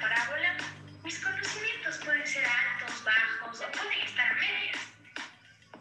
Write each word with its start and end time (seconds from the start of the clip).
parábola, 0.00 0.56
mis 1.04 1.18
conocimientos 1.18 1.98
pueden 1.98 2.26
ser 2.26 2.44
altos, 2.46 3.04
bajos 3.04 3.60
o 3.60 3.72
pueden 3.72 4.00
estar 4.00 4.32
a 4.32 4.34
medias. 4.34 4.78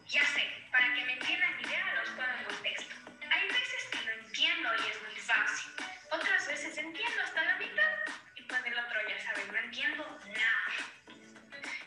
Ya 0.08 0.26
sé, 0.26 0.44
para 0.72 0.94
que 0.94 1.06
me 1.06 1.14
entiendan 1.14 1.56
mi 1.58 1.64
idea 1.64 1.94
los 1.96 2.10
pongo 2.10 2.38
en 2.40 2.46
contexto. 2.46 2.96
Hay 3.32 3.48
veces 3.48 3.82
que 3.92 4.06
no 4.06 4.12
entiendo 4.12 4.70
y 4.76 4.90
es 4.90 5.02
muy 5.04 5.16
fácil. 5.16 5.72
Otras 6.12 6.48
veces 6.48 6.78
entiendo 6.78 7.22
hasta 7.24 7.44
la 7.46 7.58
mitad 7.58 7.92
y 8.36 8.42
pues 8.44 8.66
el 8.66 8.80
otro 8.80 9.00
ya 9.08 9.20
sabe, 9.24 9.46
no 9.52 9.58
entiendo 9.58 10.20
nada. 10.28 10.74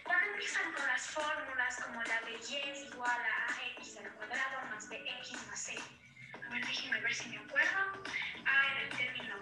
Cuando 0.04 0.26
empiezan 0.32 0.72
con 0.72 0.86
las 0.86 1.02
fórmulas 1.08 1.76
como 1.84 2.02
la 2.02 2.20
de 2.22 2.32
y 2.32 2.70
es 2.70 2.82
igual 2.92 3.20
a 3.20 3.62
x 3.78 3.98
al 3.98 4.10
cuadrado 4.12 4.66
más 4.70 4.88
bx 4.88 5.46
más 5.48 5.60
c. 5.60 5.78
A 6.46 6.48
ver, 6.50 6.66
déjenme 6.66 7.00
ver 7.00 7.14
si 7.14 7.28
me 7.28 7.38
acuerdo. 7.38 8.02
Ah, 8.46 8.66
era 8.72 8.82
el 8.82 8.88
término 8.96 9.41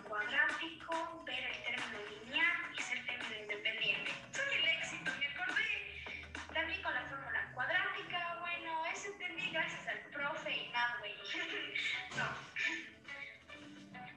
gracias 9.70 9.88
al 9.88 10.01
profe 10.10 10.51
y 10.51 10.69
nada, 10.70 10.97
güey. 10.98 11.15
no. 12.16 12.24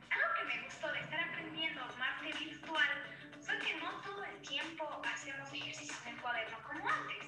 Algo 0.10 0.34
que 0.38 0.44
me 0.46 0.64
gustó 0.64 0.92
de 0.92 1.00
estar 1.00 1.20
aprendiendo 1.20 1.82
Marte 1.98 2.34
virtual 2.40 2.90
fue 3.42 3.60
que 3.60 3.74
no 3.76 4.02
todo 4.02 4.24
el 4.24 4.42
tiempo 4.42 5.02
hacemos 5.06 5.52
ejercicios 5.54 6.00
en 6.06 6.16
el 6.16 6.22
cuaderno 6.22 6.58
como 6.64 6.90
antes. 6.90 7.23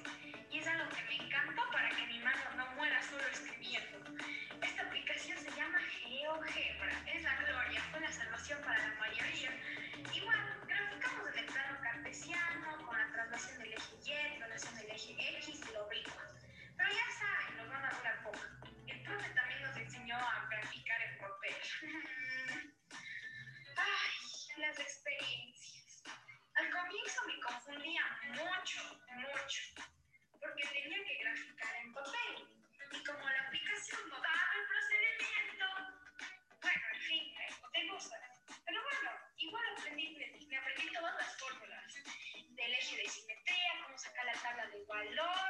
Ay, 23.76 24.14
las 24.58 24.78
experiencias. 24.78 26.02
Al 26.54 26.70
comienzo 26.70 27.22
me 27.26 27.40
confundía 27.40 28.02
mucho, 28.28 28.80
mucho, 29.16 29.62
porque 30.40 30.62
tenía 30.68 31.04
que 31.04 31.18
graficar 31.24 31.76
en 31.82 31.92
papel. 31.92 32.48
Y 32.92 33.02
como 33.02 33.28
la 33.28 33.40
aplicación 33.48 34.00
no 34.08 34.14
daba 34.20 34.52
el 34.54 34.66
procedimiento, 34.68 35.66
bueno, 36.62 36.84
en 36.94 37.00
fin, 37.00 37.34
me 37.36 37.46
boté 37.60 37.88
cosas. 37.88 38.20
Pero 38.64 38.82
bueno, 38.82 39.10
igual 39.38 39.64
aprendí, 39.76 40.16
me 40.48 40.56
aprendí 40.56 40.92
todas 40.92 41.14
las 41.16 41.36
fórmulas 41.36 41.94
del 42.50 42.74
eje 42.74 42.96
de 42.96 43.08
simetría, 43.08 43.72
cómo 43.82 43.98
sacar 43.98 44.24
la 44.24 44.34
tabla 44.34 44.66
de 44.68 44.84
valores, 44.84 45.45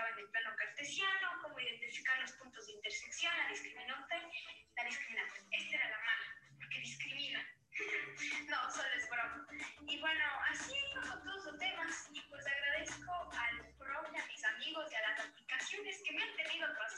en 0.00 0.18
el 0.18 0.30
plano 0.30 0.56
cartesiano, 0.56 1.42
cómo 1.42 1.60
identificar 1.60 2.18
los 2.20 2.32
puntos 2.32 2.66
de 2.66 2.72
intersección, 2.72 3.32
la 3.36 3.48
discriminante, 3.48 4.14
la 4.74 4.84
discriminante. 4.84 5.40
Esta 5.50 5.76
era 5.76 5.90
la 5.90 5.98
mala, 5.98 6.56
porque 6.58 6.78
discrimina. 6.80 7.46
no, 8.48 8.70
solo 8.70 8.88
es 8.96 9.08
broma. 9.10 9.46
Y 9.86 10.00
bueno, 10.00 10.24
así 10.50 10.74
con 10.94 11.22
todos 11.24 11.44
los 11.44 11.58
temas. 11.58 12.08
Y 12.12 12.20
pues 12.22 12.46
agradezco 12.46 13.12
al 13.32 13.74
profe, 13.76 14.18
a 14.18 14.26
mis 14.26 14.44
amigos 14.44 14.90
y 14.90 14.94
a 14.94 15.00
las 15.02 15.20
aplicaciones 15.20 16.02
que 16.04 16.12
me 16.12 16.22
han 16.22 16.36
tenido 16.36 16.68
paciencia 16.68 16.91